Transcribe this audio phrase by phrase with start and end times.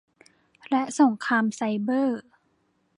[0.69, 2.23] และสงครามไซเบอร์